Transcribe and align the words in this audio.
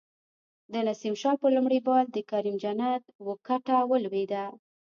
د 0.71 0.73
نسیم 0.87 1.13
شاه 1.21 1.37
په 1.41 1.47
لومړی 1.55 1.79
بال 1.87 2.05
د 2.11 2.17
کریم 2.29 2.55
جنت 2.63 3.03
وکټه 3.27 3.77
ولویده 3.91 4.45